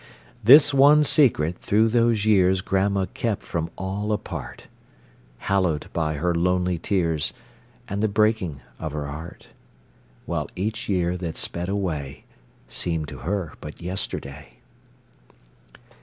This 0.43 0.73
one 0.73 1.03
secret 1.03 1.59
through 1.59 1.89
those 1.89 2.25
years 2.25 2.61
Grandma 2.61 3.05
kept 3.13 3.43
from 3.43 3.69
all 3.77 4.11
apart, 4.11 4.67
Hallowed 5.37 5.89
by 5.93 6.15
her 6.15 6.33
lonely 6.33 6.79
tears 6.79 7.33
And 7.87 8.01
the 8.01 8.07
breaking 8.07 8.61
of 8.79 8.93
her 8.93 9.05
heart; 9.05 9.49
While 10.25 10.49
each 10.55 10.89
year 10.89 11.17
that 11.17 11.37
sped 11.37 11.69
away 11.69 12.23
Seemed 12.67 13.09
to 13.09 13.19
her 13.19 13.53
but 13.61 13.79
yesterday. 13.79 14.53